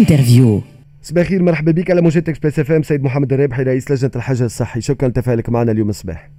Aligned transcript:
Interview. 0.00 0.60
صباح 1.02 1.22
الخير 1.22 1.42
مرحبا 1.42 1.72
بك 1.72 1.90
على 1.90 2.00
موجة 2.00 2.18
إكسبريس 2.18 2.58
إف 2.58 2.72
إم. 2.72 2.82
سيد 2.82 3.02
محمد 3.02 3.32
الرابحي 3.32 3.62
رئيس 3.62 3.90
لجنة 3.90 4.10
الحجر 4.16 4.44
الصحي. 4.44 4.80
شكرا 4.80 5.08
لتفاعلك 5.08 5.48
معنا 5.48 5.72
اليوم 5.72 5.88
الصباح. 5.88 6.30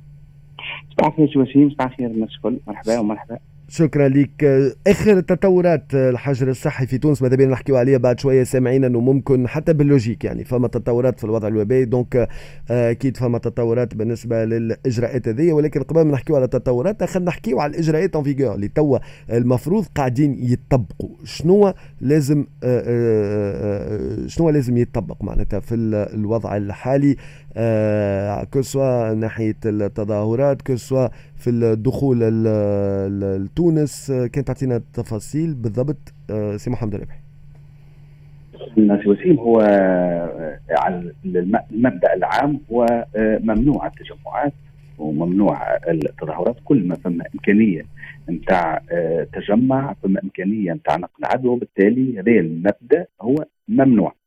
صباح 0.92 1.20
الخير 1.20 1.42
وسيم 1.42 1.70
صباح 1.70 1.92
الخير 1.92 2.08
الناس 2.08 2.30
الكل 2.38 2.60
مرحبا 2.68 3.00
ومرحبا. 3.00 3.38
شكرا 3.72 4.08
لك. 4.08 4.44
آخر 4.88 5.20
تطورات 5.20 5.94
الحجر 5.94 6.50
الصحي 6.50 6.88
في 6.88 6.98
تونس 6.98 7.22
ماذا 7.22 7.36
بينا 7.36 7.52
نحكيو 7.52 7.78
عليها 7.78 7.98
بعد 7.98 8.20
شوية 8.20 8.44
سامعين 8.44 8.84
إنه 8.84 9.00
ممكن 9.00 9.48
حتى 9.48 9.74
بال 9.74 9.85
logique 9.85 10.24
يعني 10.24 10.44
فما 10.44 10.68
تطورات 10.68 11.20
في 11.20 11.24
الوضع 11.24 11.48
الوبائي 11.48 11.86
donc 11.86 12.28
آه، 12.72 12.92
أكيد 12.92 13.18
فما 13.18 13.38
تطورات 13.38 13.96
بالنسبة 13.96 14.46
للإجراءات 14.46 15.28
هذه 15.28 15.54
ولكن 15.54 15.84
قبل 15.84 16.02
ما 16.02 16.12
نحكيو 16.12 16.36
على 16.36 16.46
التطورات 16.46 17.04
خلينا 17.04 17.30
نحكيو 17.30 17.60
على 17.60 17.70
الإجراءات 17.72 18.16
en 18.16 18.24
vigueur 18.24 18.56
اللي 18.56 18.68
توا 18.68 19.00
المفروض 19.30 19.86
قاعدين 19.96 20.38
يطبقوا 20.40 21.10
شنو 21.24 21.74
لازم 22.02 22.46
آه، 22.64 22.84
آه، 22.88 24.28
شنو 24.28 24.50
لازم 24.50 24.78
يتطبق 24.78 25.24
معناتها 25.24 25.60
في 25.60 25.76
الوضع 26.14 26.58
الحالي؟ 26.58 27.16
كسوا 28.52 29.14
ناحية 29.14 29.56
التظاهرات 29.66 30.62
كسوا 30.62 31.08
في 31.36 31.50
الدخول 31.50 32.20
لتونس. 33.46 34.12
كانت 34.12 34.48
تعطينا 34.48 34.76
التفاصيل 34.76 35.54
بالضبط 35.54 36.14
آه، 36.30 36.58
سي 36.58 36.70
محمد 36.70 36.94
الربحي 36.94 37.18
الناس 38.78 39.08
وسيم 39.08 39.40
هو 39.40 39.60
آه، 39.60 40.60
على 40.70 41.14
المبدأ 41.26 42.14
العام 42.14 42.60
هو 42.72 42.86
آه، 43.16 43.40
ممنوع 43.44 43.88
التجمعات 43.88 44.54
وممنوع 44.98 45.78
التظاهرات. 45.88 46.56
كل 46.66 46.88
ما 46.88 46.96
فما 46.96 47.24
إمكانية 47.36 47.86
نتاع 48.30 48.82
تجمع 49.34 49.94
فما 50.04 50.20
إمكانية 50.24 50.74
نتاع 50.74 50.96
نقل 50.96 51.26
عدوى 51.26 51.52
وبالتالي 51.52 52.20
هذا 52.20 52.32
المبدأ 52.32 53.06
هو 53.22 53.36
ممنوع. 53.68 54.10
آه، 54.10 54.21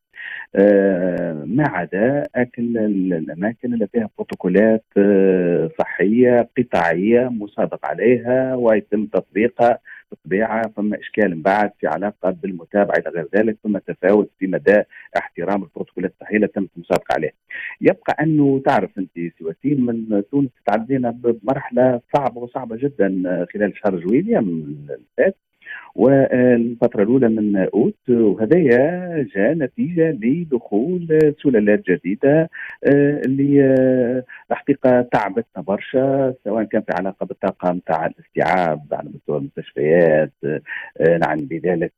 ما 1.47 1.64
عدا 1.69 2.22
أكل 2.34 2.78
الأماكن 2.78 3.75
اللي 3.75 3.86
فيها 3.86 4.08
بروتوكولات 4.19 4.84
آه، 4.97 5.70
صحية 5.78 6.48
قطاعية 6.58 7.28
مصادق 7.28 7.86
عليها 7.86 8.55
ويتم 8.55 9.06
تطبيقها 9.06 9.78
بالطبيعه 10.11 10.69
فما 10.77 10.98
إشكال 11.00 11.34
بعد 11.42 11.70
في 11.80 11.86
علاقة 11.86 12.30
بالمتابعة 12.30 12.95
إلى 12.98 13.11
غير 13.11 13.28
ذلك 13.36 13.56
ثم 13.62 13.78
تفاوت 13.78 14.30
في 14.39 14.47
مدى 14.47 14.83
احترام 15.19 15.62
البروتوكولات 15.62 16.12
الصحية 16.12 16.36
اللي 16.36 16.47
تم 16.47 16.67
المصادقه 16.77 17.14
عليها. 17.14 17.33
يبقى 17.80 18.17
أنه 18.22 18.62
تعرف 18.67 18.91
أنت 18.98 19.11
سواتين 19.39 19.86
من 19.86 20.22
تونس 20.30 20.50
تعدينا 20.67 21.11
بمرحلة 21.11 22.00
صعبة 22.17 22.39
وصعبة 22.41 22.77
جدا 22.77 23.08
خلال 23.55 23.72
شهر 23.77 23.97
جويليا 23.97 24.41
من 24.41 24.77
الفات 24.91 25.36
والفترة 25.94 27.02
الأولى 27.02 27.28
من 27.28 27.56
أوت 27.56 28.10
وهذايا 28.10 29.26
جاء 29.36 29.52
نتيجة 29.52 30.10
لدخول 30.10 31.34
سلالات 31.42 31.90
جديدة 31.90 32.50
آه، 32.84 33.20
اللي 33.26 33.64
آه، 33.64 34.24
الحقيقة 34.50 35.02
تعبتنا 35.02 35.62
برشا 35.62 36.34
سواء 36.44 36.64
كان 36.64 36.82
في 36.82 36.92
علاقة 36.98 37.26
بالطاقة 37.26 37.72
نتاع 37.72 38.06
الاستيعاب 38.06 38.80
على 38.92 39.10
مستوى 39.14 39.38
المستشفيات 39.38 40.32
آه، 40.44 40.60
نعني 41.18 41.42
بذلك 41.42 41.92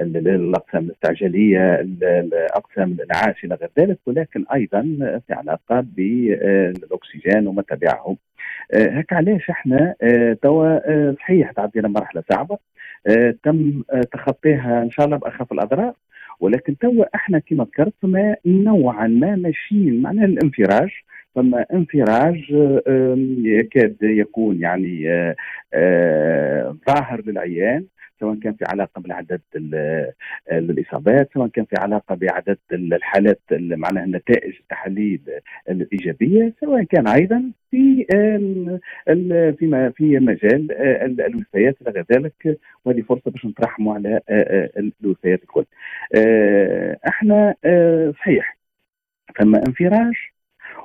الأقسام 0.00 0.84
الاستعجالية 0.84 1.86
أقسام 2.32 2.92
الإنعاش 2.92 3.44
إلى 3.44 3.54
غير 3.54 3.70
ذلك 3.78 3.98
ولكن 4.06 4.44
أيضا 4.54 4.82
في 5.26 5.32
علاقة 5.32 5.80
بالأكسجين 5.96 7.46
وما 7.46 7.62
تبعه. 7.62 8.16
هكا 8.74 9.16
علاش 9.16 9.50
إحنا 9.50 9.94
توا 10.42 11.12
صحيح 11.12 11.50
تعدينا 11.52 11.88
مرحلة 11.88 12.22
صعبة. 12.32 12.58
آه، 13.06 13.34
تم 13.44 13.82
آه، 13.92 14.00
تخطيها 14.00 14.82
إن 14.82 14.90
شاء 14.90 15.06
الله 15.06 15.16
بأخف 15.16 15.52
الأضرار. 15.52 15.92
ولكن 16.40 16.78
توا 16.78 17.04
إحنا 17.14 17.38
كما 17.38 17.64
ذكرت 17.64 17.94
ما 18.02 18.36
نوعا 18.46 19.06
ما 19.06 19.36
ماشيين 19.36 20.02
معناها 20.02 20.24
الانفراج 20.24 20.90
فما 21.36 21.66
انفراج 21.72 22.52
آه، 22.86 23.14
يكاد 23.38 23.96
يكون 24.02 24.60
يعني 24.60 25.06
ظاهر 26.88 27.22
للعيان 27.26 27.84
سواء 28.20 28.38
كان 28.38 28.52
في 28.54 28.64
علاقة 28.68 29.00
بالعدد 29.00 29.40
الاصابات 30.52 31.30
سواء 31.34 31.48
كان 31.48 31.64
في 31.64 31.76
علاقة 31.78 32.14
بعدد 32.14 32.58
الحالات 32.72 33.40
معناها 33.52 34.04
النتائج 34.04 34.54
التحاليل 34.60 35.20
الإيجابية 35.68 36.54
سواء 36.60 36.82
كان 36.82 37.08
أيضا 37.08 37.52
في 37.70 38.06
فيما 39.58 39.90
في 39.90 40.18
مجال 40.18 40.72
الوفيات 41.20 41.76
إلى 41.88 42.04
ذلك 42.12 42.58
وهذه 42.84 43.02
فرصة 43.02 43.30
باش 43.30 43.46
نترحموا 43.46 43.94
على 43.94 44.20
الوفيات 45.02 45.42
الكل. 45.42 45.64
إحنا 47.08 47.54
صحيح 48.20 48.56
ثم 49.38 49.54
انفراج 49.56 50.14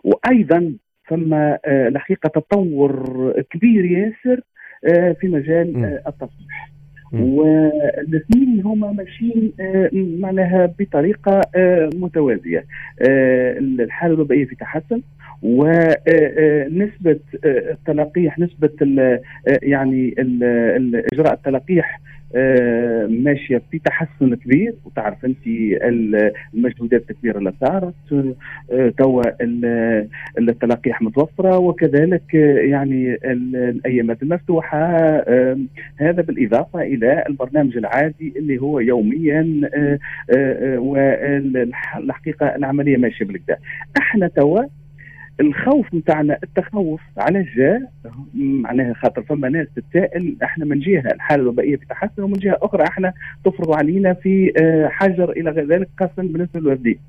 وأيضا 0.03 0.73
ثم 1.09 1.33
الحقيقة 1.67 2.29
تطور 2.29 3.33
كبير 3.49 3.85
ياسر 3.85 4.41
في 5.19 5.27
مجال 5.27 5.99
التصليح. 6.07 6.71
والاثنين 7.13 8.61
هما 8.65 8.91
ماشيين 8.91 9.53
آه، 9.59 9.89
معناها 9.93 10.73
بطريقة 10.79 11.41
آه، 11.55 11.89
متوازية. 11.95 12.65
آه، 13.09 13.57
الحالة 13.59 14.13
الوبائية 14.13 14.45
في 14.45 14.55
تحسن 14.55 15.01
ونسبة 15.41 17.19
التلقيح 17.45 18.39
نسبة 18.39 18.69
يعني 19.47 20.15
إجراء 21.13 21.33
التلقيح 21.33 21.99
آه، 22.35 23.05
ماشية 23.07 23.61
في 23.71 23.79
تحسن 23.79 24.35
كبير. 24.35 24.73
وتعرف 24.85 25.25
أنت 25.25 25.47
المجهودات 26.53 27.11
الكبيرة 27.11 27.37
اللي 27.37 27.53
صارت 27.61 27.93
آه، 28.71 28.93
توا 28.97 29.21
التلقيح 30.37 31.01
متوفرة. 31.01 31.57
وكذلك 31.57 32.35
آه، 32.35 32.59
يعني 32.59 33.17
الأيامات 33.25 34.23
المفتوحة 34.23 34.97
هذا 35.97 36.21
بالإضافة 36.21 36.81
إلى 36.81 37.23
البرنامج 37.29 37.77
العادي 37.77 38.33
اللي 38.35 38.57
هو 38.57 38.79
يوميا 38.79 39.61
والحقيقة 40.77 42.55
العملية 42.55 42.97
ماشية 42.97 43.25
بالكدا 43.25 43.57
إحنا 43.97 44.27
توا 44.27 44.61
الخوف 45.41 45.93
نتاعنا 45.93 46.37
التخوف 46.43 47.01
على 47.17 47.45
جاء 47.57 47.81
معناها 48.33 48.93
خاطر 48.93 49.21
فما 49.21 49.49
ناس 49.49 49.67
تتسائل 49.75 50.35
إحنا 50.43 50.65
من 50.65 50.79
جهة 50.79 51.11
الحالة 51.13 51.41
الوبائية 51.41 51.75
في 51.75 51.85
تحسن 51.85 52.23
ومن 52.23 52.33
جهة 52.33 52.57
أخرى 52.61 52.83
إحنا 52.83 53.13
تفرض 53.45 53.71
علينا 53.71 54.13
في 54.13 54.53
آه، 54.61 54.87
حجر 54.87 55.31
إلى 55.31 55.49
غير 55.49 55.67
ذلك 55.67 55.87
خاصه 55.99 56.13
بالنسبة 56.17 56.59
للوالدين. 56.59 56.99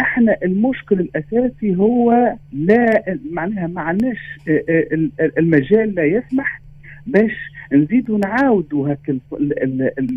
إحنا 0.00 0.36
المشكل 0.42 1.00
الأساسي 1.00 1.76
هو 1.76 2.34
لا 2.52 3.18
معناها 3.30 3.66
ما 3.66 3.80
عندناش 3.80 4.38
آه، 4.48 4.62
آه، 4.70 5.30
المجال 5.38 5.94
لا 5.94 6.04
يسمح 6.04 6.62
باش 7.06 7.32
نزيدوا 7.72 8.18
نعاودوا 8.18 8.92
هك 8.92 9.14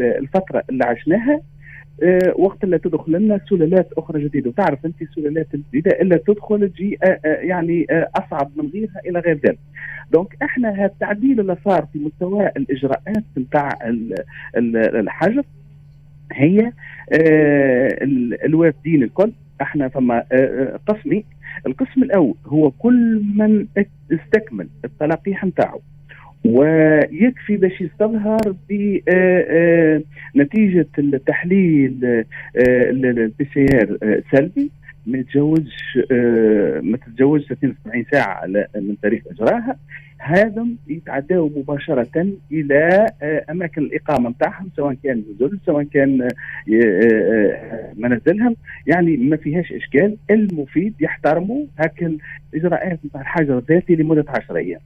الفترة 0.02 0.64
اللي 0.70 0.86
عشناها 0.86 1.42
وقت 2.36 2.64
اللي 2.64 2.78
تدخل 2.78 3.12
لنا 3.12 3.40
سلالات 3.50 3.94
أخرى 3.98 4.24
جديدة. 4.24 4.50
وتعرف 4.50 4.86
أنت 4.86 5.02
السلالات 5.02 5.48
الجديدة 5.54 5.92
إلا 6.02 6.18
تدخل 6.18 6.70
تجي 6.70 6.98
آه، 7.04 7.20
آه، 7.26 7.28
يعني 7.28 7.88
أصعب 8.16 8.52
من 8.56 8.70
غيرها 8.74 9.00
إلى 9.06 9.20
غير 9.20 9.36
ذلك. 9.46 9.60
دونك 10.12 10.38
إحنا 10.44 10.86
التعديل 10.86 11.40
اللي 11.40 11.58
صار 11.66 11.88
في 11.94 12.00
مستوى 12.00 12.48
الإجراءات 12.58 13.24
نتاع 13.38 13.70
الحجر 14.56 15.44
هي 16.32 16.72
الوافدين 18.46 19.04
الكل. 19.04 19.32
إحنا 19.62 19.88
فما 19.88 20.24
قسمين 20.88 21.24
القسم 21.68 22.04
الأول 22.04 22.36
هو 22.46 22.72
كل 22.72 23.24
من 23.36 23.68
استكمل 24.12 24.68
التلقيح 24.86 25.46
نتاعه 25.46 25.80
ويكفي 26.46 27.58
باش 27.58 27.82
يستظهر 27.82 28.56
بنتيجه 30.36 30.80
آه، 30.80 30.86
آه، 31.00 31.00
التحليل 31.00 32.24
ال 32.56 33.48
PCR 33.54 34.22
سلبي. 34.32 34.72
ما 35.08 35.18
يتجاوزش 35.18 36.00
آه، 36.12 36.80
ما 36.80 36.98
تتجاوزش 36.98 37.52
72 37.52 38.06
ساعة 38.12 38.46
من 38.76 38.96
تاريخ 39.02 39.24
إجراها. 39.32 39.76
هذا 40.18 40.68
يتعداوا 40.88 41.50
مباشرة 41.56 42.28
إلى 42.52 43.06
أماكن 43.50 43.82
الإقامة 43.82 44.30
نتاعهم 44.30 44.70
سواء 44.76 44.98
كان 45.04 45.24
نزل 45.36 45.60
سواء 45.66 45.84
كان 45.84 46.28
منازلهم. 47.96 48.56
يعني 48.88 49.18
ما 49.18 49.38
فيهاش 49.38 49.74
إشكال. 49.74 50.18
المفيد 50.30 50.94
يحترموا 51.00 51.66
هكا 51.80 52.18
الإجراءات 52.54 53.00
نتاع 53.06 53.22
الحجر 53.22 53.58
الذاتي 53.58 53.96
لمدة 53.96 54.26
10 54.28 54.58
أيام. 54.58 54.80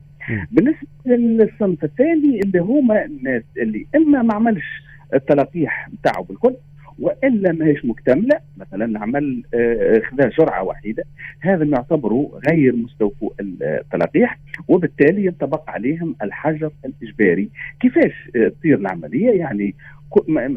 بالنسبة 0.52 0.86
للصنف 1.06 1.84
الثاني 1.84 2.40
اللي 2.40 2.60
هما 2.60 3.06
الناس 3.06 3.44
اللي 3.58 3.86
إما 3.96 4.22
ما 4.22 4.34
عملش 4.34 4.66
التلقيح 5.14 5.90
بتاعه 6.02 6.24
بالكل 6.24 6.56
وإلا 7.00 7.52
ماهيش 7.52 7.86
مكتملة. 7.86 8.40
مثلا 8.58 9.00
عمل 9.00 9.44
آه، 9.54 10.02
خذا 10.12 10.30
جرعة 10.30 10.64
وحيده 10.64 11.04
هذا 11.40 11.64
يعتبروا 11.66 12.30
غير 12.50 12.76
مستوفو 12.76 13.32
التلقيح 13.40 14.40
وبالتالي 14.68 15.26
ينطبق 15.26 15.70
عليهم 15.70 16.16
الحجر 16.24 16.72
الإجباري. 16.86 17.50
كيفاش 17.80 18.30
آه، 18.36 18.48
تصير 18.60 18.78
العملية؟ 18.78 19.30
يعني 19.40 19.76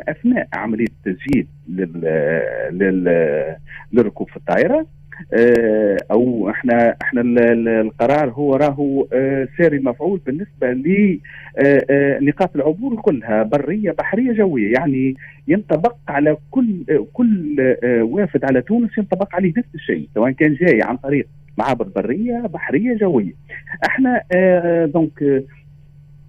أثناء 0.08 0.48
عملية 0.54 0.86
التسجيل 1.06 1.46
للركوب 3.92 4.28
في 4.28 4.36
الطائرة 4.36 4.78
آه، 4.80 4.86
أو 6.10 6.50
إحنا 6.50 6.96
إحنا 7.02 7.20
القرار 7.80 8.30
هو 8.30 8.54
راهو 8.56 9.06
آه، 9.12 9.48
ساري 9.58 9.78
مفعول 9.78 10.20
بالنسبة 10.26 10.70
لنقاط 10.72 12.50
آه، 12.56 12.60
العبور 12.60 12.96
كلها 13.00 13.42
برية 13.42 13.90
بحرية 13.90 14.32
جوية. 14.32 14.72
يعني 14.72 15.14
ينطبق 15.48 15.96
على 16.08 16.36
كل 16.50 16.84
كل 17.12 17.56
وافد 18.02 18.44
على 18.44 18.62
تونس 18.62 18.98
ينطبق 18.98 19.34
عليه 19.34 19.52
نفس 19.56 19.68
الشيء 19.74 20.08
سواء 20.14 20.30
كان 20.30 20.54
جاي 20.54 20.82
عن 20.82 20.96
طريق 20.96 21.26
معابر 21.58 21.88
برية 21.96 22.38
بحرية 22.54 22.94
جوية. 22.96 23.32
إحنا 23.86 24.20
دونك 24.86 25.44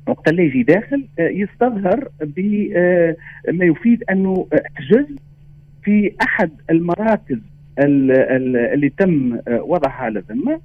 وقت 0.08 0.30
اللي 0.30 0.46
يجي 0.46 0.64
داخل 0.64 1.06
يستظهر 1.20 2.08
بما 2.22 3.66
يفيد 3.66 4.04
أنه 4.12 4.48
حجز 4.76 5.06
في 5.84 6.12
أحد 6.22 6.50
المراكز 6.70 7.40
اللي 7.80 8.90
تم 8.98 9.40
وضعها 9.48 10.04
على 10.04 10.24
ذمه 10.30 10.62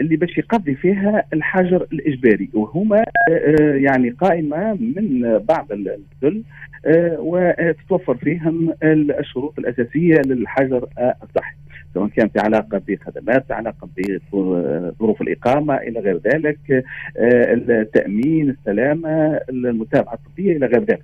اللي 0.00 0.16
باش 0.16 0.38
يقضي 0.38 0.74
فيها 0.74 1.24
الحجر 1.32 1.86
الإجباري. 1.92 2.48
وهما 2.54 3.04
يعني 3.58 4.10
قائمة 4.10 4.72
من 4.74 5.38
بعض 5.38 5.66
الدول 5.72 6.42
وتتوفر 7.18 8.14
فيهم 8.16 8.74
الشروط 9.18 9.58
الأساسية 9.58 10.20
للحجر 10.26 10.88
الصحي. 11.22 11.54
سواء 11.94 12.08
كان 12.08 12.28
في 12.28 12.38
علاقة 12.38 12.82
بخدمات 12.88 13.52
علاقة 13.52 13.88
بظروف 13.96 15.22
الإقامة 15.22 15.76
إلى 15.76 16.00
غير 16.00 16.20
ذلك 16.26 16.84
التأمين 17.70 18.50
السلامة 18.50 19.40
المتابعة 19.50 20.14
الطبية 20.14 20.56
إلى 20.56 20.66
غير 20.66 20.84
ذلك. 20.84 21.02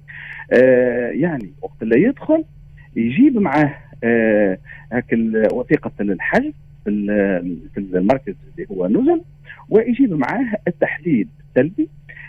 يعني 1.21 1.51
وقت 1.63 1.83
اللي 1.83 2.03
يدخل 2.03 2.45
يجيب 2.99 3.37
معاه 3.37 3.75
آه 4.05 4.59
وثيقة 5.53 5.93
الحجز 6.01 6.53
في 6.85 7.79
المركز 7.79 8.35
اللي 8.59 8.67
هو 8.71 8.87
نزل 8.87 9.21
ويجيب 9.71 10.13
معاه 10.13 10.47
التحليل 10.69 11.29
السلبي. 11.41 11.89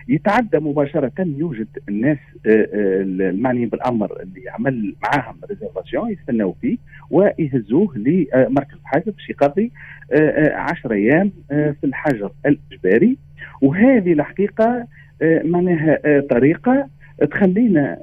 يتعدى 0.10 0.58
مباشرة 0.60 1.12
يوجد 1.20 1.68
الناس 1.90 2.18
آه، 2.46 2.50
آه، 2.50 3.02
المعنيين 3.02 3.70
بالأمر 3.70 4.22
اللي 4.22 4.42
يعمل 4.42 4.96
معاهم 5.04 5.36
ريزرفاسيون 5.50 6.12
يستناو 6.12 6.56
فيه 6.62 6.78
ويهزوه 7.10 7.98
لمركز 7.98 8.78
الحجر 8.82 9.12
باش 9.12 9.30
يقضي 9.30 9.72
10 10.12 10.92
آه، 10.92 10.96
أيام 10.96 11.32
في 11.50 11.84
الحجر 11.84 12.32
الإجباري. 12.46 13.18
وهذه 13.62 14.14
الحقيقة 14.14 14.88
معناها 15.22 16.22
طريقة 16.30 16.88
تخلينا 17.32 17.98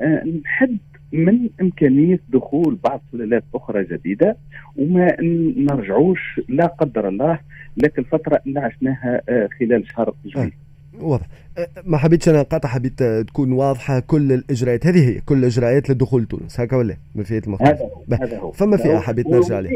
نحد 0.45 0.79
من 1.13 1.49
إمكانية 1.61 2.21
دخول 2.29 2.79
بعض 2.85 3.01
سلالات 3.13 3.45
أخرى 3.55 3.85
جديدة 3.85 4.37
وما 4.77 5.17
نرجعوش 5.57 6.41
لا 6.49 6.67
قدر 6.67 7.09
الله 7.09 7.39
لك 7.77 7.99
الفترة 7.99 8.41
اللي 8.47 8.61
عشناها 8.61 9.23
آه، 9.29 9.49
خلال 9.61 9.85
شهر 9.89 10.15
جويلية 10.25 10.67
واضح. 11.01 11.27
أه، 11.59 11.69
ما 11.85 11.99
حبيتش 11.99 12.29
أنا 12.29 12.41
نقاطع 12.41 12.69
حبيت 12.69 13.03
تكون 13.03 13.53
واضحة 13.53 14.01
كل 14.01 14.33
الإجراءات. 14.33 14.87
هذه 14.87 15.09
هي 15.09 15.21
كل 15.21 15.39
الإجراءات 15.39 15.91
لدخول 15.91 16.25
تونس. 16.25 16.61
هكا 16.61 16.77
ولا 16.77 16.97
ما 17.15 17.25
فيها 17.25 17.41
المختلف 17.47 17.69
هذا 17.69 17.85
هو 17.85 18.25
هذا 18.25 18.39
هو. 18.39 18.51
فما 18.53 18.77
فيها 18.77 19.01
حبيت 19.01 19.27
نرجع 19.27 19.57
عليه 19.57 19.71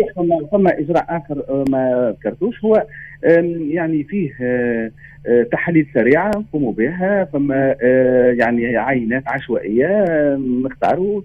فما 0.52 0.78
إجراء 0.78 1.16
آخر 1.16 1.44
آه، 1.48 1.64
ما 1.70 2.14
ذكرتوش 2.18 2.64
هو 2.64 2.86
يعني 3.70 4.04
فيه 4.04 4.30
آه، 4.40 4.90
تحاليل 5.52 5.86
سريعة 5.94 6.30
نقوموا 6.36 6.72
بها 6.72 7.24
فما 7.24 7.76
يعني 8.38 8.76
عينات 8.76 9.22
عشوائية 9.26 10.06
نختاروا 10.36 11.22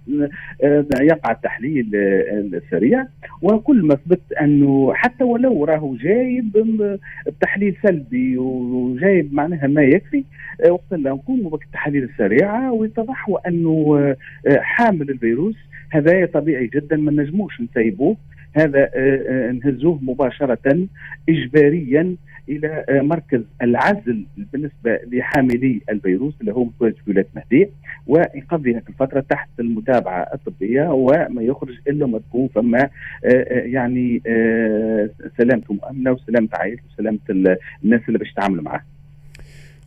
يقع 1.01 1.31
التحليل 1.31 1.89
السريع. 2.53 3.05
وكل 3.41 3.85
ما 3.85 3.95
ثبت 3.95 4.33
أنه 4.41 4.93
حتى 4.93 5.23
ولو 5.23 5.65
راهو 5.65 5.95
جايب 5.95 6.51
بتحليل 7.27 7.75
سلبي 7.83 8.37
وجايب 8.37 9.33
معناها 9.33 9.67
ما 9.67 9.81
يكفي 9.83 10.23
آه، 10.65 10.71
وقت 10.71 10.93
اللي 10.93 11.09
نقوم 11.09 11.49
بالتحاليل 11.49 12.03
السريعة 12.03 12.71
ويتضح 12.71 13.25
أنه 13.47 13.97
آه، 14.47 14.59
حامل 14.59 15.09
الفيروس. 15.09 15.55
هذا 15.91 16.25
طبيعي 16.25 16.67
جدا 16.67 16.97
ما 16.97 17.11
نجموش 17.11 17.61
نسيبوه. 17.61 18.17
هذا 18.53 18.89
آه، 18.95 19.51
نهزوه 19.51 19.99
مباشرة 20.01 20.87
اجباريا 21.29 22.15
إلى 22.49 22.85
مركز 22.89 23.41
العزل 23.61 24.25
بالنسبة 24.37 24.99
لحاملي 25.11 25.81
الفيروس 25.89 26.33
اللي 26.41 26.53
هو 26.53 26.63
متواجد 26.63 26.95
في 26.95 27.11
ولاية 27.11 27.27
مهدي 27.35 27.69
ويقضي 28.07 28.71
هذه 28.75 28.83
الفترة 28.89 29.19
تحت 29.29 29.49
المتابعة 29.59 30.21
الطبية 30.33 30.93
وما 30.93 31.41
يخرج 31.41 31.75
إلا 31.87 32.05
ما 32.07 32.19
تكون 32.19 32.47
فما 32.47 32.89
يعني 33.49 34.21
سلامته 35.37 35.73
مؤمنة 35.73 36.11
وسلامة 36.11 36.49
عائلته 36.53 36.83
وسلامة 36.93 37.19
الناس 37.83 38.01
اللي 38.07 38.19
باش 38.19 38.31
يتعاملوا 38.31 38.63
معاه. 38.63 38.81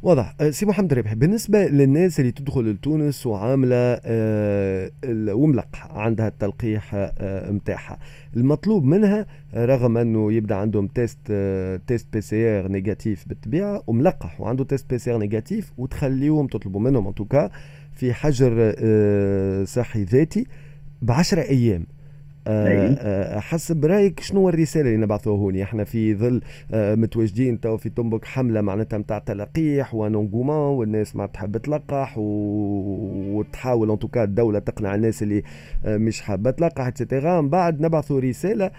واضح. 0.03 0.35
أه، 0.41 0.51
سي 0.51 0.67
محمد 0.67 0.95
ربحي 0.95 1.15
بالنسبة 1.15 1.67
للناس 1.67 2.21
اللي 2.21 2.33
تدخل 2.33 2.71
لتونس 2.71 3.27
وعاملة 3.27 4.01
أه 4.05 4.91
وملقحة 5.05 6.01
عندها 6.01 6.29
التلقيح 6.29 6.91
أه 6.95 7.51
متاعها 7.51 7.99
المطلوب 8.37 8.85
منها 8.85 9.27
رغم 9.55 9.97
أنه 9.99 10.33
يبدأ 10.33 10.55
عندهم 10.55 10.87
test 10.87 11.19
أه 11.31 11.81
test 11.87 12.07
PCR 12.13 12.69
négatif 12.69 13.29
بالطبيعة 13.29 13.83
وملقح 13.87 14.41
وعنده 14.41 14.65
test 14.65 14.91
PCR 14.91 15.19
négatif 15.19 15.73
وتخليهم 15.79 16.47
تطلبوا 16.47 16.81
منهم 16.81 17.07
en 17.07 17.15
tout 17.15 17.35
cas 17.35 17.51
في 17.95 18.13
حجر 18.15 18.75
صحي 19.65 20.03
ذاتي 20.05 20.47
ب 21.03 21.11
10 21.11 21.41
أيام. 21.41 21.81
آه، 21.81 21.85
آه، 21.85 21.98
حسب 23.41 23.85
رأيك 23.85 24.21
شنو 24.21 24.49
الرسالة 24.49 24.87
اللي 24.87 24.97
نبعثوها 24.97 25.39
هوني؟ 25.39 25.63
إحنا 25.63 25.85
في 25.85 26.15
ظل 26.15 26.41
آه، 26.73 26.95
متواجدين 26.95 27.61
تو 27.61 27.77
في 27.77 27.89
تنبك 27.89 28.25
حملة 28.25 28.61
معناتها 28.61 28.99
نتاع 28.99 29.19
تلقيح 29.19 29.95
و 29.95 30.01
encouragement 30.01 30.79
والناس 30.79 31.17
ما 31.17 31.27
تحب 31.27 31.57
تلقح 31.57 32.15
وتحاول 32.19 33.91
en 33.91 33.99
tout 33.99 34.14
cas 34.14 34.25
الدولة 34.25 34.59
تقنع 34.59 34.95
الناس 34.95 35.23
اللي 35.23 35.43
مش 35.87 36.21
حابة 36.21 36.51
تلقح 36.51 36.87
et 36.87 37.00
cetera 37.00 37.41
من 37.41 37.49
بعد 37.49 37.81
نبعثوا 37.81 38.21
رسالة 38.21 38.71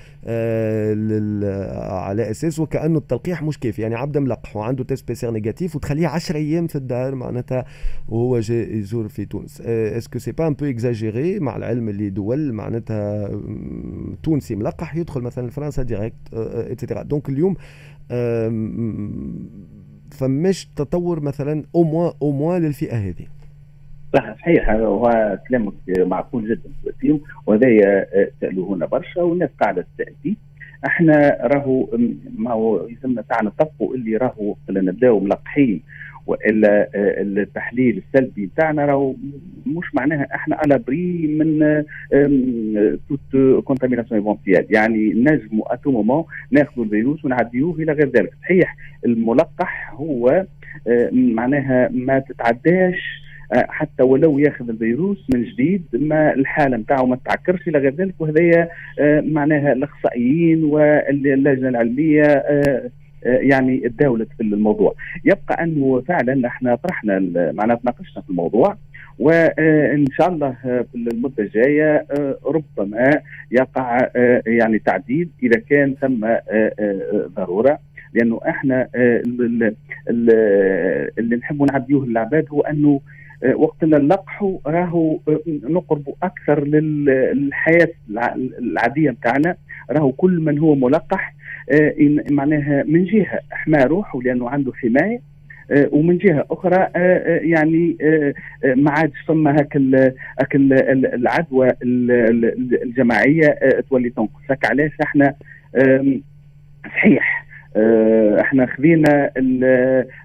على 1.90 2.32
أساس 2.32 2.60
وكأنه 2.60 2.98
التلقيح 2.98 3.44
مش 3.44 3.60
كافي. 3.60 3.82
يعني 3.82 3.96
عبد 3.96 4.18
ملقح 4.18 4.56
وعنده 4.58 4.84
test 4.84 5.26
PCR 5.26 5.32
négatif 5.32 5.76
وتخليه 5.76 6.08
10 6.08 6.38
أيام 6.38 6.68
في 6.68 6.76
الدار 6.76 7.16
معناتها 7.16 7.66
وهو 8.10 8.40
جاي 8.40 8.78
يزور 8.78 9.08
في 9.08 9.26
تونس. 9.26 9.62
est-ce 9.62 10.00
que 10.00 10.20
c'est 10.20 10.32
pas 10.32 10.48
un 10.48 10.54
peu 10.54 10.66
exagéré 10.66 11.40
مع 11.40 11.56
العلم 11.58 11.90
اللي 11.90 12.10
دول 12.10 12.54
معناتها 12.54 13.30
تونسي 14.24 14.56
ملقح 14.56 14.96
يدخل 14.96 15.22
مثلا 15.22 15.48
لفرنسا 15.48 15.84
direct 15.84 16.34
et 16.34 16.51
cetera 16.51 17.04
donc 17.04 17.30
اليوم 17.30 17.56
فماش 20.12 20.66
تطور 20.76 21.20
مثلا 21.20 21.64
au 21.76 21.84
moins 21.84 22.12
au 22.22 22.32
moins 22.32 22.62
للفئة 22.62 22.96
هذه. 22.96 23.28
صح 24.14 24.36
صحيح 24.40 24.70
هو 24.70 25.38
كلامك 25.50 25.74
معقول 25.88 26.50
جدا 26.50 26.70
وسيم 26.86 27.22
وهذا 27.46 27.66
سالوه 28.42 28.86
برشا 28.86 29.22
والناس 29.22 29.50
قاعدة 29.62 29.86
تسال 29.98 30.36
إحنا 30.86 31.38
راهو 31.42 31.98
ما 32.38 32.52
هو 32.52 32.88
يسمى 32.88 33.24
تاعنا 33.30 33.50
طبقوا 33.50 33.96
اللي 33.96 34.18
راهو 34.18 34.56
نبداو 34.70 35.20
ملقحين 35.20 35.82
وإلا 36.30 36.90
آه، 36.96 37.22
التحليل 37.22 38.04
السلبي 38.08 38.46
بتاعنا 38.46 38.86
راهو 38.86 39.16
مش 39.66 39.96
معناها 39.96 40.28
إحنا 40.36 40.56
à 40.56 40.84
l'abri 40.88 41.28
من 41.28 41.84
toute 43.10 43.64
contamination 43.64 44.20
éventuelle 44.20 44.66
يعني 44.70 45.14
نجموا 45.14 45.74
à 45.74 45.77
tout 45.77 45.92
moment 45.92 46.24
ناخذوا 46.52 46.86
الفيروس 46.86 47.26
ونعديوه 47.26 47.76
إلى 47.76 47.92
غير 47.92 48.10
ذلك. 48.10 48.34
صحيح 48.42 48.76
الملقح 49.06 49.94
هو 49.94 50.46
آه، 50.88 51.10
معناها 51.12 51.90
ما 51.94 52.20
تتعداش 52.20 53.30
آه، 53.54 53.66
حتى 53.70 54.04
ولو 54.04 54.40
ياخذ 54.40 54.70
الفيروس 54.70 55.28
من 55.34 55.44
جديد 55.44 55.84
ما 55.94 56.34
الحالة 56.34 56.78
نتاعو 56.78 57.06
ما 57.06 57.18
تعكرش 57.26 57.68
إلى 57.68 57.80
غير 57.80 57.96
ذلك 57.96 58.14
وهذايا 58.20 58.70
معناها 59.22 59.74
الأخصائيين 59.74 60.64
واللجنة 60.64 61.70
العلمية 61.70 62.44
يعني 63.24 63.80
تداولت 63.90 64.28
في 64.38 64.44
الموضوع. 64.44 64.96
يبقى 65.26 65.64
أنه 65.64 66.02
فعلا 66.08 66.48
إحنا 66.48 66.76
طرحنا 66.76 67.20
معناها 67.52 67.78
تناقشنا 67.78 68.22
في 68.22 68.30
الموضوع 68.30 68.78
وان 69.20 70.06
شاء 70.18 70.30
الله 70.30 70.56
في 70.62 70.86
المدة 70.96 71.44
الجاية 71.44 72.06
ربما 72.46 73.22
يقع 73.52 74.08
يعني 74.48 74.80
تعديل 74.80 75.30
إذا 75.44 75.60
كان 75.70 75.96
ثم 76.02 76.28
ضرورة. 77.36 77.80
لأنه 78.14 78.40
إحنا 78.50 78.88
اللي 80.10 81.36
نحبوا 81.42 81.68
نعديوه 81.72 82.06
للعباد 82.06 82.46
هو 82.52 82.62
أنه 82.62 83.02
وقت 83.56 83.84
اللقح 83.84 84.44
راهو 84.66 85.20
نقرب 85.48 86.04
أكثر 86.24 86.64
للحياة 86.68 87.90
العادية 88.60 89.12
بتاعنا. 89.12 89.56
راهو 89.92 90.12
كل 90.12 90.40
من 90.40 90.60
هو 90.60 90.76
ملقح 90.76 91.34
آه، 91.34 91.39
معناها 92.32 92.84
من 92.88 93.06
جهة 93.06 93.40
حمى 93.52 93.78
روحه 93.84 94.22
لأنه 94.22 94.50
عنده 94.50 94.72
حماية 94.74 95.20
ومن 95.92 96.18
جهة 96.18 96.46
أخرى 96.52 96.88
يعني 97.50 97.98
ما 98.76 98.92
عادش 98.92 99.20
فما 99.28 99.52
هاك 99.52 99.76
العدوى 100.56 101.68
الجماعية 102.84 103.58
تولي 103.90 104.10
تنقص. 104.10 104.42
هكا 104.50 104.68
علاش 104.70 104.92
إحنا 105.04 105.34
صحيح 106.86 107.46
إحنا 108.40 108.66
خذينا 108.66 109.32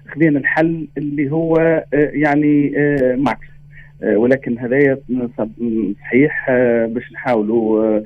خذينا 0.07 0.39
الحل 0.39 0.87
اللي 0.97 1.31
هو 1.31 1.83
يعني 1.93 2.73
ماكس. 3.17 3.47
ولكن 4.03 4.59
هذايا 4.59 4.97
صحيح 6.01 6.51
باش 6.87 7.11
نحاولوا 7.13 7.99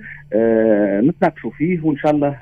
نتناقشوا 1.01 1.51
فيه 1.51 1.79
وإن 1.84 1.98
شاء 1.98 2.12
الله 2.12 2.34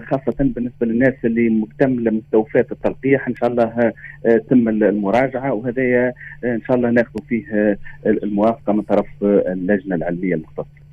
خاصة 0.00 0.34
بالنسبة 0.40 0.86
للناس 0.86 1.14
اللي 1.24 1.48
مكتمله 1.48 2.10
مستوفاه 2.10 2.66
التلقيح 2.72 3.28
إن 3.28 3.34
شاء 3.34 3.50
الله 3.50 3.92
تم 4.50 4.68
المراجعة 4.68 5.52
وهذايا 5.52 6.12
إن 6.44 6.60
شاء 6.68 6.76
الله 6.76 6.90
ناخذ 6.90 7.20
فيه 7.28 7.78
الموافقة 8.06 8.72
من 8.72 8.82
طرف 8.82 9.06
اللجنة 9.22 9.94
العلمية 9.96 10.34
المختصة. 10.34 10.87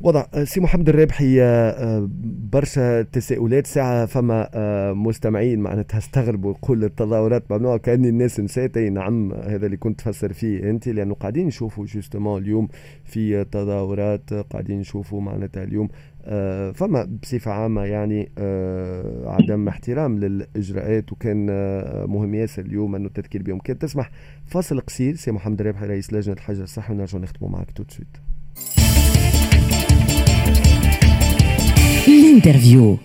وضع 0.00 0.24
سي 0.44 0.60
محمد 0.60 0.88
الرابحي 0.88 1.42
آه، 1.42 2.08
برشا 2.52 3.02
تساؤلات 3.02 3.66
ساعة 3.66 4.06
فما 4.06 4.48
آه، 4.54 4.92
مستمعين 4.92 5.60
معناتها 5.60 5.98
استغربوا 5.98 6.50
يقول 6.52 6.84
التظاهرات 6.84 7.52
ممنوعة 7.52 7.78
كأن 7.78 8.04
الناس 8.04 8.40
نسيت 8.40 8.78
نعم 8.78 9.32
هذا 9.32 9.66
اللي 9.66 9.76
كنت 9.76 10.00
تفسر 10.00 10.32
فيه 10.32 10.70
أنت 10.70 10.88
لأنه 10.88 11.14
قاعدين 11.14 11.46
نشوفوا 11.46 11.86
justement 11.86 12.42
اليوم 12.42 12.68
في 13.04 13.44
تظاهرات 13.44 14.32
قاعدين 14.34 14.80
نشوفوا 14.80 15.20
معناتها 15.20 15.62
اليوم 15.62 15.88
آه، 16.24 16.70
فما 16.70 17.18
بصفة 17.22 17.50
عامة 17.50 17.84
يعني 17.84 18.28
عدم 19.26 19.68
احترام 19.68 20.18
للإجراءات 20.18 21.12
وكان 21.12 21.46
مهم 22.08 22.34
ياسر 22.34 22.62
اليوم 22.62 22.94
أنه 22.94 23.06
التذكير 23.06 23.42
بهم 23.42 23.58
كان. 23.58 23.78
تسمح 23.78 24.10
فاصل 24.46 24.80
قصير 24.80 25.14
سي 25.14 25.32
محمد 25.32 25.60
الرابحي 25.60 25.86
رئيس 25.86 26.12
لجنة 26.12 26.34
الحجر 26.34 26.62
الصحي 26.62 26.92
ونرجع 26.92 27.18
نختموا 27.18 27.50
معك 27.50 27.70
tout 27.70 27.79
de 27.79 27.84
suite 27.88 28.16
ال 32.38 32.44
interview 32.44 32.96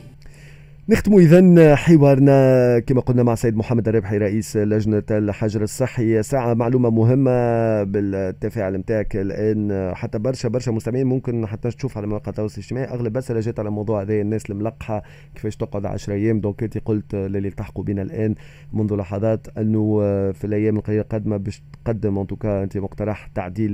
نختم 0.90 1.18
اذا 1.18 1.76
حوارنا 1.76 2.80
كما 2.80 3.02
قلنا 3.02 3.24
مع 3.24 3.36
سيد 3.36 3.56
محمد 3.56 3.88
الربحي 3.88 4.18
رئيس 4.18 4.58
لجنة 4.58 5.04
الحجر 5.12 5.62
الصحي. 5.62 6.24
ساعة 6.24 6.54
معلومة 6.54 6.90
مهمة 6.90 7.84
بالتفاعل 7.84 8.78
نتاعك 8.78 9.16
الآن. 9.16 9.92
حتى 9.96 10.20
برشا 10.20 10.50
برشا 10.50 10.72
مستمعين 10.72 11.08
ممكن 11.08 11.48
حتى 11.48 11.70
تشوف 11.70 11.98
على 11.98 12.08
مواقع 12.08 12.30
التواصل 12.30 12.56
الاجتماعي. 12.58 12.88
أغلب 12.88 13.14
بس 13.14 13.32
جات 13.32 13.60
على 13.60 13.70
موضوع 13.70 14.02
هذا 14.02 14.14
الناس 14.14 14.50
الملقحة 14.50 15.04
كيفاش 15.36 15.56
تقعد 15.56 15.86
10 15.86 16.14
أيام؟ 16.14 16.40
donc 16.40 16.64
أنت 16.64 16.78
قلت 16.78 17.16
للي 17.16 17.48
التحقوا 17.48 17.84
بنا 17.84 18.02
الآن 18.02 18.36
منذ 18.74 18.96
لحظات 18.96 19.48
أنه 19.58 20.00
في 20.32 20.44
الأيام 20.44 20.78
القليلة 20.78 21.02
القادمة 21.02 21.38
باش 21.38 21.64
تقدم 21.86 22.20
en 22.20 22.29
tout 22.29 22.49
cas 22.49 22.64
أنت 22.64 22.78
مقترح 22.78 23.28
تعديل 23.28 23.74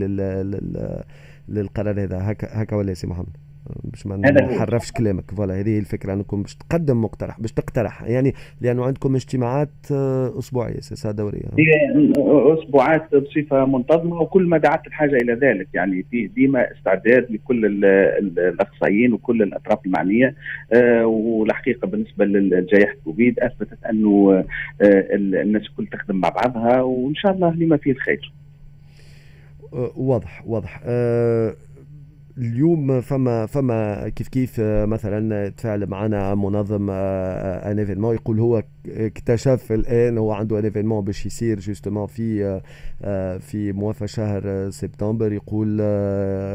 للقرار 1.49 2.03
هذا. 2.03 2.31
هكا 2.31 2.61
هكا 2.61 2.75
ولا 2.75 2.93
سي 2.93 3.07
محمد؟ 3.07 3.48
باش 3.83 4.07
ما 4.07 4.17
نحرفش 4.17 4.91
كلامك. 4.91 5.31
voilà 5.31 5.59
هذه 5.59 5.69
هي 5.69 5.79
الفكرة 5.79 6.13
أنكم 6.13 6.41
باش 6.41 6.55
تقدم 6.55 7.01
مقترح 7.01 7.39
باش 7.39 7.51
تقترح. 7.51 8.03
يعني 8.03 8.33
لأنه 8.61 8.85
عندكم 8.85 9.15
اجتماعات 9.15 9.69
آه، 9.91 10.39
أسبوعية 10.39 10.79
سياسه 10.79 11.11
دورية. 11.11 11.41
هي 11.59 12.03
أسبوعات 12.53 13.15
بصفة 13.15 13.65
منتظمة 13.65 14.21
وكل 14.21 14.47
ما 14.47 14.57
دعت 14.57 14.87
الحاجة 14.87 15.15
إلى 15.15 15.33
ذلك. 15.33 15.67
يعني 15.73 16.05
في 16.11 16.27
ديما 16.27 16.71
استعداد 16.71 17.31
لكل 17.31 17.65
الأخصائيين 18.39 19.13
وكل 19.13 19.41
الأطراف 19.41 19.85
المعنية. 19.85 20.35
آه، 20.73 21.05
والحقيقة 21.05 21.87
بالنسبة 21.87 22.25
لجائحه 22.25 22.95
كوفيد 23.05 23.39
أثبتت 23.39 23.83
أنه 23.89 24.43
آه، 24.81 25.07
الناس 25.13 25.61
الكل 25.61 25.87
تخدم 25.87 26.15
مع 26.15 26.29
بعضها 26.29 26.81
وإن 26.81 27.15
شاء 27.15 27.31
الله 27.31 27.53
لما 27.53 27.77
فيه 27.77 27.91
الخير. 27.91 28.33
واضح 29.95 30.43
واضح. 30.47 30.81
أه 30.85 31.53
اليوم 32.39 33.01
فما 33.01 33.45
فما 33.45 34.09
كيف 34.09 34.27
كيف 34.27 34.59
آه، 34.59 34.85
مثلا 34.85 35.49
تفاعل 35.49 35.87
معنا 35.87 36.35
منظم 36.35 36.89
un 36.89 37.79
événement 37.79 38.15
يقول 38.15 38.39
هو 38.39 38.63
اكتشف 38.87 39.71
الآن 39.71 40.17
هو 40.17 40.31
عنده 40.31 40.59
un 40.59 40.63
événement 40.63 41.05
باش 41.05 41.25
يصير 41.25 41.59
justement 41.59 42.07
في 42.07 42.45
آه، 42.45 42.61
آه، 43.01 43.37
في 43.37 43.71
موافى 43.71 44.07
شهر 44.07 44.69
سبتمبر. 44.69 45.33
يقول 45.33 45.77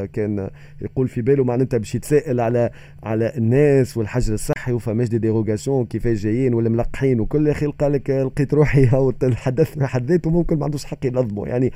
كان 0.07 0.51
يقول 0.83 1.09
في 1.09 1.23
باله 1.23 1.45
معناتها 1.45 1.79
باش 1.79 1.95
يتسائل 1.95 2.41
على 2.41 2.71
على 3.03 3.33
الناس 3.37 3.97
والحجر 3.97 4.35
الصحي 4.35 4.73
وفماش 4.73 5.09
des 5.09 5.19
dérogations 5.19 5.87
كيفاش 5.87 6.23
جايين 6.23 6.55
ولا 6.55 6.69
ملقحين 6.69 7.21
وكل 7.21 7.49
أخي 7.49 7.67
قال 7.67 7.93
لك 7.93 8.11
لقيت 8.11 8.55
روحي 8.55 8.89
أو 8.97 9.13
الحدث 9.23 9.79
في 9.79 9.87
حد 9.87 10.11
ذاته 10.11 10.31
ممكن 10.31 10.59
ما 10.59 10.65
عندوش 10.65 10.85
حق 10.85 11.07
ينظمه. 11.07 11.47
يعني 11.47 11.73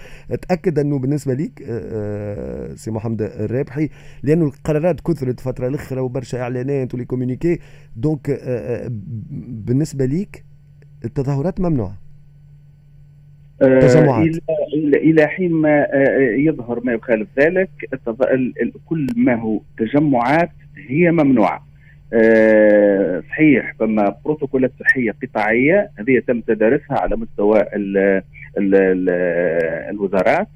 تاكد 0.48 0.78
أنه 0.78 0.98
بالنسبة 0.98 1.34
ليك 1.34 1.58
سي 2.76 2.90
محمد 2.90 3.22
الرابحي 3.22 3.88
لأنه 4.22 4.44
القرارات 4.44 5.00
كثرت 5.00 5.40
فتره 5.40 5.68
الاخرى 5.68 6.00
وبرشا 6.00 6.40
إعلانات 6.40 6.94
و 6.94 6.97
les 6.97 7.04
communiqués 7.04 7.58
donc 7.96 8.40
بالنسبة 9.48 10.04
ليك 10.04 10.47
التظاهرات 11.04 11.60
ممنوعة. 11.60 11.94
آه، 13.62 13.80
تجمعات. 13.80 14.26
إلى 14.74 14.96
إلى 14.96 15.26
حين 15.26 15.52
ما 15.52 15.86
يظهر 16.38 16.80
ما 16.84 16.92
يخالف 16.92 17.28
ذلك 17.38 17.70
كل 18.86 19.06
ما 19.16 19.34
هو 19.34 19.60
تجمعات 19.78 20.50
هي 20.88 21.10
ممنوعة. 21.10 21.66
أه 22.12 23.22
صحيح 23.30 23.74
فما 23.78 24.14
بروتوكولات 24.24 24.72
صحية 24.80 25.14
قطاعية 25.22 25.90
هذه 25.98 26.22
تم 26.26 26.40
تدارسها 26.40 26.98
على 26.98 27.16
مستوى 27.16 27.60
ال 27.60 27.96
ال 28.58 28.74
ال 28.74 29.08
الوزارات. 29.90 30.48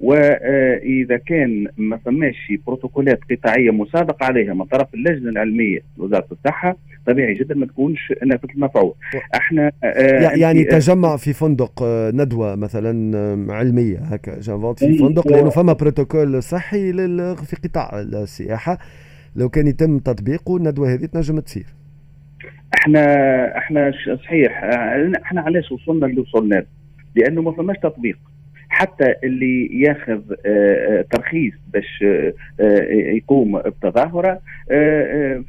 وإذا 0.00 1.16
كان 1.16 1.66
ما 1.76 1.96
فماش 1.96 2.52
بروتوكولات 2.66 3.20
قطاعية 3.30 3.70
مصادقه 3.70 4.26
عليها 4.26 4.54
من 4.54 4.64
طرف 4.64 4.94
اللجنة 4.94 5.30
العلمية 5.30 5.80
لوزارة 5.98 6.26
الصحة 6.32 6.76
طبيعي 7.06 7.34
جدا 7.34 7.54
ما 7.54 7.66
تكونش 7.66 8.12
نافذه 8.26 8.50
المفعول 8.54 8.94
إحنا 9.34 9.72
آه 9.84 10.36
يعني 10.36 10.64
تجمع 10.64 11.16
في 11.16 11.32
فندق 11.32 11.82
آه، 11.82 12.10
ندوة 12.10 12.56
مثلا 12.56 13.16
آه، 13.16 13.52
علمية 13.52 13.98
هكا 13.98 14.40
في 14.74 14.98
فندق 14.98 15.28
لأنه 15.28 15.50
فما 15.50 15.72
بروتوكول 15.72 16.42
صحي 16.42 16.92
في 17.34 17.56
قطاع 17.64 18.00
السياحة. 18.00 18.78
لو 19.36 19.48
كان 19.48 19.66
يتم 19.66 19.98
تطبيقه 19.98 20.56
الندوة 20.56 20.94
هذه 20.94 21.04
تنجم 21.04 21.40
تصير. 21.40 21.66
إحنا 22.78 23.04
إحنا 23.58 23.92
صحيح 24.24 24.64
آه، 24.64 25.12
إحنا 25.22 25.40
علاش 25.40 25.72
وصلنا 25.72 26.06
اللي 26.06 26.20
وصلنا 26.20 26.64
لأنه 27.16 27.42
ما 27.42 27.52
فماش 27.52 27.76
تطبيق. 27.82 28.18
حتى 28.80 29.14
اللي 29.24 29.80
ياخذ 29.80 30.20
آه، 30.46 30.98
آه، 30.98 31.04
ترخيص 31.10 31.54
باش 31.72 32.04
آه، 32.04 32.32
يقوم 32.90 33.58
بتظاهرة 33.58 34.40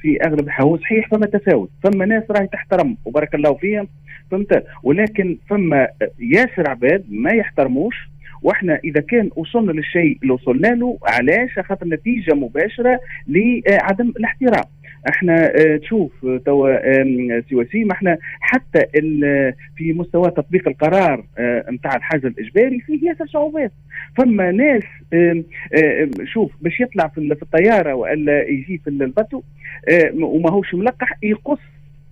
في 0.01 0.17
أغلب 0.25 0.47
الحوز 0.47 0.79
صحيح 0.79 1.07
فما 1.09 1.25
تفاوت 1.25 1.69
فما 1.83 2.05
ناس 2.05 2.23
راهي 2.31 2.47
تحترم 2.47 2.97
وبارك 3.05 3.35
الله 3.35 3.53
فيهم 3.53 3.87
فهمت؟ 4.31 4.63
ولكن 4.83 5.37
فما 5.49 5.87
ياسر 6.19 6.69
عباد 6.69 7.05
ما 7.09 7.31
يحترموش 7.31 7.95
وإحنا 8.41 8.79
إذا 8.83 9.01
كان 9.01 9.29
وصلنا 9.35 9.71
للشيء 9.71 10.17
اللي 10.21 10.33
وصلنا 10.33 10.67
له 10.67 10.97
علاش؟ 11.03 11.59
خاطر 11.59 11.87
نتيجة 11.87 12.33
مباشرة 12.33 12.99
لعدم 13.27 14.09
الاحترام. 14.09 14.63
إحنا 15.09 15.45
آه 15.55 15.77
تشوف 15.77 16.11
توا 16.45 16.77
سي 17.49 17.55
وسيم 17.55 17.91
إحنا 17.91 18.17
حتى 18.41 18.79
في 19.75 19.93
مستوى 19.93 20.31
تطبيق 20.31 20.67
القرار 20.67 21.25
نتاع 21.71 21.95
الحجر 21.95 22.27
الإجباري 22.27 22.79
فيه 22.79 23.09
ياسر 23.09 23.25
صعوبات 23.27 23.71
فما 24.17 24.51
ناس 24.51 24.83
شوف 26.23 26.51
باش 26.61 26.79
يطلع 26.79 27.07
في 27.07 27.17
الطيارة 27.41 27.93
وإلا 27.93 28.43
يجي 28.49 28.77
في 28.77 28.89
البتو 28.89 29.41
وما 30.13 30.49
هوش 30.49 30.73
ملقح 30.75 31.17
يقص 31.23 31.59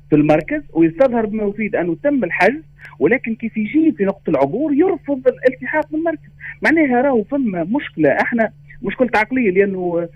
في 0.10 0.16
المركز 0.16 0.62
ويستظهر 0.74 1.26
بما 1.26 1.44
يفيد 1.44 1.76
أنه 1.76 1.98
تم 2.04 2.24
الحجز 2.24 2.62
ولكن 3.00 3.36
كيف 3.36 3.58
يجي 3.58 3.92
في 3.92 4.04
نقطة 4.06 4.30
العبور 4.30 4.74
يرفض 4.74 5.28
الالتحاق 5.28 5.92
بالمركز. 5.92 6.30
معناها 6.62 7.02
راهو 7.02 7.24
فما 7.24 7.64
مشكلة. 7.64 8.10
إحنا 8.10 8.52
مشكله 8.84 9.10
عقلية 9.16 9.52
لأنه 9.52 10.08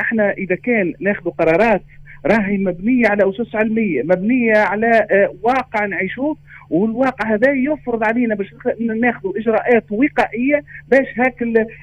إحنا 0.00 0.30
إذا 0.30 0.54
كان 0.54 0.94
ناخذ 1.00 1.30
قرارات 1.30 1.82
راهي 2.26 2.58
مبنية 2.58 3.08
على 3.08 3.30
أسس 3.30 3.54
علمية 3.54 4.02
مبنية 4.02 4.56
على 4.56 5.06
آه، 5.10 5.34
واقع 5.42 5.86
نعيشوه 5.86 6.36
والواقع 6.70 7.34
هذا 7.34 7.52
يفرض 7.52 8.04
علينا 8.04 8.34
باش 8.34 8.54
ناخذ 8.80 9.28
إجراءات 9.36 9.84
وقائية 9.90 10.64
باش 10.88 11.06
هاك 11.18 11.42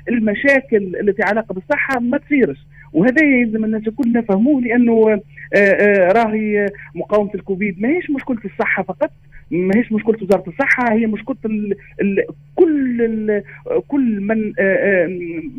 المشاكل 0.10 0.96
التي 1.01 1.24
علاقة 1.24 1.54
بالصحة 1.54 2.00
ما 2.00 2.18
تصيرش. 2.18 2.58
وهذا 2.94 3.25
يلزم 3.25 3.66
الناس 3.66 3.88
الكل 3.88 4.12
نفهموه 4.13 4.62
لأنه 4.62 5.12
آه، 5.12 5.22
آه، 5.58 6.12
راهي 6.12 6.66
مقاومة 6.96 7.32
الكوفيد. 7.36 7.82
ماهيش 7.82 8.10
مشكلة 8.10 8.38
الصحة 8.46 8.84
فقط 8.84 9.12
ماهيش 9.51 9.91
مشكلة 9.91 10.18
وزارة 10.22 10.44
الصحة 10.48 10.94
هي 10.94 11.06
مشكلة 11.06 11.38
ال 11.46 11.75
ال 12.01 12.24
كل 12.56 13.01
ال 13.01 13.44
كل 13.88 14.22
من 14.22 14.53
آه، 14.60 15.10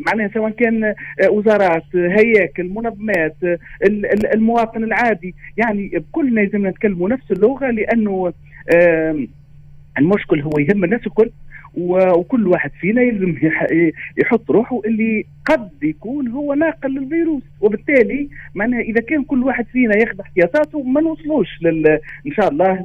معناها 0.05 0.29
سواء 0.33 0.51
كان 0.51 0.95
وزارات 1.29 1.95
هياكل 1.95 2.69
منظمات 2.69 3.35
المواطن 4.33 4.83
العادي 4.83 5.35
يعني 5.57 6.03
كلنا 6.11 6.41
لازم 6.41 6.67
نتكلموا 6.67 7.09
نفس 7.09 7.31
اللغة 7.31 7.71
لأنه 7.71 8.33
المشكل 9.97 10.41
هو 10.41 10.51
يهم 10.59 10.83
الناس 10.83 11.07
الكل. 11.07 11.31
وكل 11.77 12.47
واحد 12.47 12.71
فينا 12.81 13.01
يلزم 13.01 13.35
يحط 14.17 14.51
روحه 14.51 14.81
اللي 14.85 15.25
قد 15.45 15.69
يكون 15.83 16.27
هو 16.27 16.53
ناقل 16.53 16.89
للفيروس. 16.89 17.43
وبالتالي 17.61 18.29
معناها 18.55 18.81
إذا 18.81 19.01
كان 19.01 19.23
كل 19.23 19.43
واحد 19.43 19.65
فينا 19.65 19.97
ياخذ 19.97 20.19
احتياطاته 20.19 20.83
ما 20.83 21.01
نوصلوش 21.01 21.47
لل 21.61 21.87
إن 22.27 22.31
شاء 22.31 22.49
الله 22.49 22.79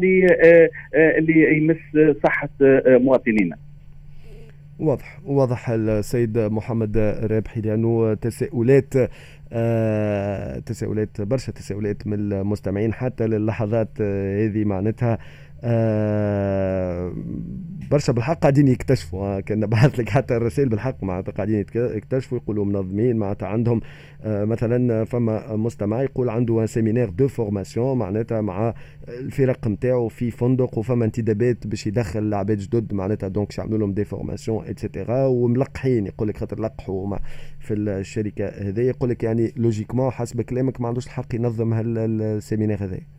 اللي 1.18 1.56
يمس 1.56 2.16
صحة 2.24 2.48
مواطنينا. 2.86 3.56
واضح. 4.78 5.18
واضح 5.24 5.70
السيد 5.70 6.38
محمد 6.38 6.98
رابحي 7.30 7.60
لأنه 7.60 8.14
تساؤلات 8.14 8.94
آه 9.52 10.58
تساؤلات 10.58 11.20
برشا 11.20 11.52
تساؤلات 11.52 12.06
من 12.06 12.32
المستمعين 12.32 12.92
حتى 12.92 13.26
للحظات 13.26 13.88
آه 14.00 14.46
هذه 14.46 14.64
معناتها. 14.64 15.12
آه 15.12 15.18
برشا 17.90 18.12
بالحق 18.12 18.38
قاعدين 18.38 18.68
يكتشفوا 18.68 19.36
آه 19.36 19.40
كأن 19.40 19.60
نبعث 19.60 20.00
لك 20.00 20.08
حتى 20.08 20.36
الرسائل 20.36 20.68
بالحق 20.68 21.04
معناتها 21.04 21.32
قاعدين 21.32 21.64
يكتشفوا 21.74 22.38
يقولوا 22.38 22.64
منظمين 22.64 23.16
معناتها 23.16 23.48
عندهم 23.48 23.80
آه 24.22 24.44
مثلا 24.44 25.04
فما 25.04 25.56
مستمع 25.56 26.02
يقول 26.02 26.28
عنده 26.28 26.66
séminaire 26.66 27.10
de 27.10 27.28
formation 27.28 27.98
معناتها 27.98 28.40
مع 28.40 28.74
الفرق 29.08 29.68
نتاعو 29.68 30.08
في 30.08 30.30
فندق 30.30 30.78
وفما 30.78 31.04
انتدابات 31.04 31.66
باش 31.66 31.86
يدخل 31.86 32.18
العباد 32.20 32.58
جدد 32.58 32.94
معناتها 32.94 33.28
donc 33.28 33.58
يعملوا 33.58 33.78
لهم 33.78 33.92
des 33.92 34.04
formations 34.04 34.66
et 34.66 34.81
cetera 34.81 35.26
وملقحين 35.26 36.06
يقول 36.06 36.28
لك 36.28 36.36
خاطر 36.36 36.60
لقحوا 36.60 37.16
في 37.60 37.74
الشركة 37.74 38.46
هذه 38.48 38.80
يقول 38.80 39.10
لك 39.10 39.22
يعني 39.24 39.52
logiquement 39.56 40.10
حسب 40.10 40.40
كلامك 40.40 40.80
ما 40.80 40.88
عندوش 40.88 41.06
الحق 41.06 41.34
ينظم 41.34 41.72
هال 41.74 41.94
séminaire 41.94 42.84
هذا. 42.84 43.15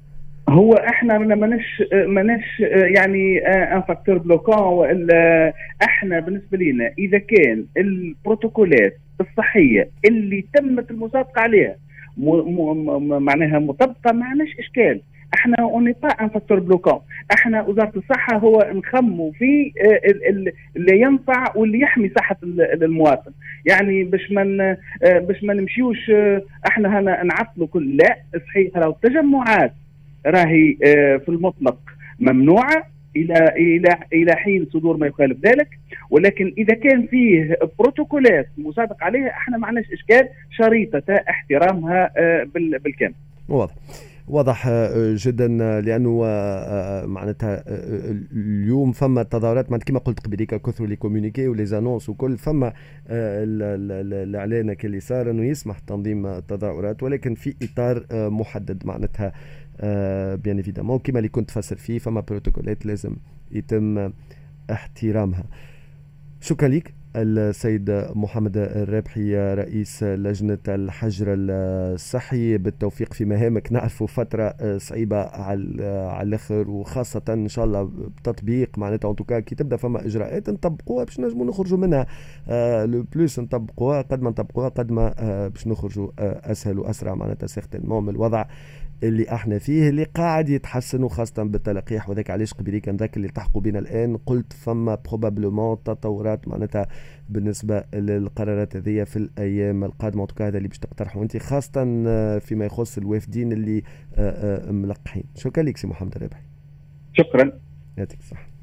هو 0.49 0.73
إحنا 0.73 1.17
ماناش 1.17 1.83
ماناش 2.07 2.59
يعني 2.95 3.39
un 3.47 3.81
facteur 3.81 4.17
bloquant 4.17 4.59
وإلا 4.63 5.53
إحنا 5.83 6.19
بالنسبة 6.19 6.57
لنا 6.57 6.91
إذا 6.99 7.17
كان 7.17 7.65
البروتوكولات 7.77 8.97
الصحية 9.21 9.89
اللي 10.05 10.45
تمت 10.53 10.91
المصادقة 10.91 11.41
عليها 11.41 11.75
معناها 13.19 13.59
مطبقة 13.59 14.11
ما 14.13 14.25
عندناش 14.25 14.49
إشكال. 14.59 15.01
إحنا 15.33 15.55
on 15.59 15.69
n'est 15.69 15.95
pas 16.03 16.07
un 16.09 16.29
facteur 16.29 16.59
bloquant 16.59 16.99
إحنا 17.37 17.61
وزارة 17.61 17.91
الصحة 17.97 18.37
هو 18.37 18.71
نخموا 18.73 19.31
في 19.31 19.71
اللي 20.77 21.01
ينفع 21.01 21.43
واللي 21.55 21.79
يحمي 21.79 22.11
صحة 22.19 22.35
المواطن. 22.81 23.31
يعني 23.65 24.03
باش 24.03 24.31
ما 24.31 24.77
باش 25.03 25.43
ما 25.43 25.53
نمشيوش 25.53 26.11
إحنا 26.67 26.99
هنا 26.99 27.23
نعطلوا 27.23 27.67
كل 27.67 27.97
لا 27.97 28.17
صحيح 28.47 28.77
لو 28.77 28.89
التجمعات 28.89 29.73
راهي 30.27 30.75
في 31.25 31.29
المطلق 31.29 31.77
ممنوعة 32.19 32.83
إلى 33.15 33.33
إلى 33.55 33.97
إلى 34.13 34.35
حين 34.35 34.67
صدور 34.73 34.97
ما 34.97 35.07
يخالف 35.07 35.45
ذلك 35.45 35.67
ولكن 36.09 36.53
إذا 36.57 36.73
كان 36.73 37.07
فيه 37.07 37.57
بروتوكولات 37.79 38.47
مصادق 38.57 39.03
عليها 39.03 39.29
إحنا 39.29 39.57
ما 39.57 39.67
عندناش 39.67 39.85
إشكال 39.93 40.29
شريطة 40.51 41.03
احترامها 41.29 42.11
بالكامل. 42.83 43.13
واضح. 43.49 43.73
واضح 44.27 44.69
جدا 45.13 45.47
لأنه 45.81 46.21
معناتها 47.05 47.63
اليوم 48.35 48.91
فما 48.91 49.23
تظاهرات 49.23 49.83
كما 49.83 49.99
قلت 49.99 50.19
قبليك 50.19 50.55
كثروا 50.55 50.87
les 50.87 50.95
communiqués 50.95 51.65
و 51.65 51.69
les 51.69 51.80
annonces 51.80 52.09
وكل 52.09 52.37
فما 52.37 52.73
الإعلان 53.09 54.75
اللي 54.83 54.99
صار 54.99 55.31
انه 55.31 55.45
يسمح 55.45 55.79
تنظيم 55.79 56.25
التظاهرات 56.25 57.03
ولكن 57.03 57.35
في 57.35 57.55
إطار 57.63 58.03
محدد 58.29 58.85
معناتها 58.85 59.33
بيان 60.43 60.57
ايفيدامون 60.57 60.99
كما 60.99 61.19
اللي 61.19 61.29
كنت 61.29 61.51
فسر 61.51 61.75
فيه 61.75 61.99
فما 61.99 62.21
بروتوكولات 62.21 62.85
لازم 62.85 63.15
يتم 63.51 64.11
احترامها. 64.71 65.43
شكرا 66.41 66.67
لك 66.67 66.93
السيد 67.15 67.91
محمد 68.15 68.57
الرابحي 68.57 69.53
رئيس 69.53 70.03
لجنة 70.03 70.57
الحجر 70.67 71.25
الصحي. 71.29 72.57
بالتوفيق 72.57 73.13
في 73.13 73.25
مهامك. 73.25 73.71
نعرفوا 73.71 74.07
فترة 74.07 74.77
صعيبة 74.77 75.17
على 75.21 75.59
الآخر 76.23 76.69
وخاصة 76.69 77.21
إن 77.29 77.47
شاء 77.47 77.65
الله 77.65 77.83
بتطبيق 77.83 78.77
معناتها 78.77 79.11
أنتوكا 79.11 79.39
كي 79.39 79.55
تبدأ 79.55 79.75
فما 79.75 80.05
إجراءات 80.05 80.49
نطبقوها 80.49 81.03
باش 81.03 81.19
نجموا 81.19 81.45
نخرجوا 81.45 81.77
منها. 81.77 82.07
le 82.85 83.03
plus 83.15 83.39
نطبقوها 83.39 84.01
قد 84.01 84.21
ما 84.21 84.29
نطبقوها 84.29 84.69
قد 84.69 84.91
ما 84.91 85.13
باش 85.47 85.67
نخرجوا 85.67 86.09
أسهل 86.51 86.79
وأسرع. 86.79 87.15
معناتها 87.15 87.47
certainement 87.47 88.03
من 88.03 88.09
الوضع 88.09 88.45
اللي 89.03 89.33
إحنا 89.33 89.59
فيه 89.59 89.89
اللي 89.89 90.03
قاعد 90.03 90.49
يتحسن 90.49 91.03
وخاصة 91.03 91.43
بالتلقيح. 91.43 92.09
وذاك 92.09 92.29
علاش 92.29 92.53
قبلي 92.53 92.79
كان 92.79 92.97
ذاك 92.97 93.17
اللي 93.17 93.27
التحقوا 93.27 93.61
بنا 93.61 93.79
الآن. 93.79 94.17
قلت 94.17 94.53
فما 94.53 94.95
probablement 94.95 95.83
تطورات 95.83 96.47
معناتها 96.47 96.87
بالنسبة 97.29 97.83
للقرارات 97.93 98.75
هذه 98.75 99.03
في 99.03 99.17
الأيام 99.17 99.83
القادمة. 99.83 100.27
هذا 100.41 100.57
اللي 100.57 100.67
باش 100.67 100.79
تقترحوا 100.79 101.23
أنت 101.23 101.37
خاصة 101.37 101.83
فيما 102.39 102.65
يخص 102.65 102.97
الوافدين 102.97 103.51
اللي 103.51 103.83
ملقحين. 104.71 105.23
شكرا 105.35 105.63
لك 105.63 105.77
سي 105.77 105.87
محمد 105.87 106.15
الربحي 106.15 106.43
شكرا. 107.13 107.51
يعطيك 107.97 108.19
الصحة. 108.19 108.56